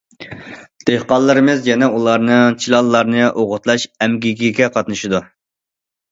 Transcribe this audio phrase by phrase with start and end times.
[0.89, 5.21] دېھقانلىرىمىز يەنە ئۇلارنىڭ چىلانلارنى ئوغۇتلاش ئەمگىكىگە قاتنىشىدۇ.